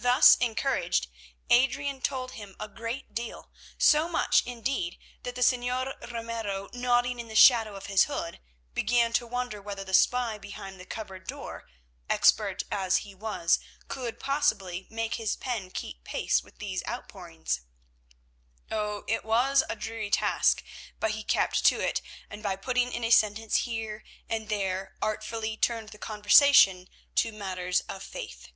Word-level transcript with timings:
Thus 0.00 0.36
encouraged, 0.36 1.08
Adrian 1.50 2.00
told 2.00 2.32
him 2.32 2.54
a 2.60 2.68
great 2.68 3.14
deal, 3.16 3.50
so 3.78 4.08
much, 4.08 4.44
indeed, 4.46 4.96
that 5.24 5.34
the 5.34 5.40
Señor 5.40 5.92
Ramiro, 6.12 6.68
nodding 6.72 7.18
in 7.18 7.26
the 7.26 7.34
shadow 7.34 7.74
of 7.74 7.86
his 7.86 8.04
hood, 8.04 8.38
began 8.74 9.12
to 9.14 9.26
wonder 9.26 9.60
whether 9.60 9.82
the 9.82 9.92
spy 9.92 10.38
behind 10.38 10.78
the 10.78 10.86
cupboard 10.86 11.26
door, 11.26 11.68
expert 12.08 12.62
as 12.70 12.98
he 12.98 13.12
was, 13.12 13.58
could 13.88 14.20
possibly 14.20 14.86
make 14.88 15.14
his 15.16 15.34
pen 15.34 15.72
keep 15.72 16.04
pace 16.04 16.44
with 16.44 16.58
these 16.58 16.84
outpourings. 16.86 17.62
Oh! 18.70 19.02
it 19.08 19.24
was 19.24 19.64
a 19.68 19.74
dreary 19.74 20.10
task, 20.10 20.62
but 21.00 21.10
he 21.12 21.24
kept 21.24 21.66
to 21.66 21.80
it, 21.80 22.02
and 22.30 22.40
by 22.40 22.54
putting 22.54 22.92
in 22.92 23.02
a 23.02 23.10
sentence 23.10 23.56
here 23.58 24.04
and 24.28 24.48
there 24.48 24.94
artfully 25.02 25.56
turned 25.56 25.88
the 25.88 25.98
conversation 25.98 26.88
to 27.16 27.32
matters 27.32 27.80
of 27.88 28.04
faith. 28.04 28.52